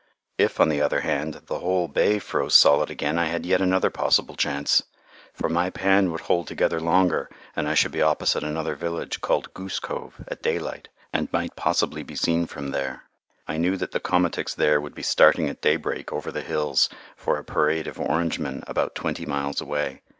If, 0.39 0.59
on 0.59 0.69
the 0.69 0.81
other 0.81 1.01
hand, 1.01 1.43
the 1.45 1.59
whole 1.59 1.87
bay 1.87 2.17
froze 2.17 2.55
solid 2.55 2.89
again 2.89 3.19
I 3.19 3.25
had 3.25 3.45
yet 3.45 3.61
another 3.61 3.91
possible 3.91 4.35
chance. 4.35 4.81
For 5.31 5.47
my 5.47 5.69
pan 5.69 6.09
would 6.11 6.21
hold 6.21 6.47
together 6.47 6.79
longer 6.79 7.29
and 7.55 7.67
I 7.69 7.75
should 7.75 7.91
be 7.91 8.01
opposite 8.01 8.43
another 8.43 8.73
village, 8.73 9.21
called 9.21 9.53
Goose 9.53 9.77
Cove, 9.79 10.25
at 10.27 10.41
daylight, 10.41 10.89
and 11.13 11.31
might 11.31 11.55
possibly 11.55 12.01
be 12.01 12.15
seen 12.15 12.47
from 12.47 12.71
there. 12.71 13.03
I 13.47 13.57
knew 13.57 13.77
that 13.77 13.91
the 13.91 13.99
komatiks 13.99 14.55
there 14.55 14.81
would 14.81 14.95
be 14.95 15.03
starting 15.03 15.47
at 15.47 15.61
daybreak 15.61 16.11
over 16.11 16.31
the 16.31 16.41
hills 16.41 16.89
for 17.15 17.37
a 17.37 17.43
parade 17.45 17.85
of 17.85 17.99
Orangemen 17.99 18.63
about 18.65 18.95
twenty 18.95 19.27
miles 19.27 19.61
away. 19.61 20.01